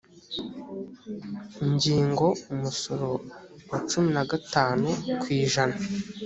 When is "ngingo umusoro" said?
1.71-3.09